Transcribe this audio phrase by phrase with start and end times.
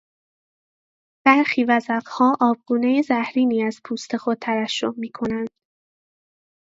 [1.25, 5.47] برخی وزغها آبگونهی زهرینی از پوست خود ترشح میکنند.